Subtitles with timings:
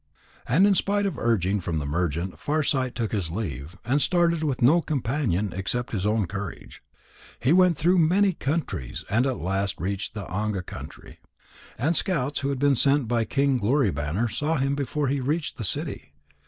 [0.47, 4.59] And in spite of urging from the merchant, Farsight took his leave, and started with
[4.63, 6.81] no companion except his own courage.
[7.39, 11.19] He went through many countries and at last reached the Anga country.
[11.77, 15.57] And scouts who had been sent by King Glory banner saw him before he reached
[15.57, 16.15] the city.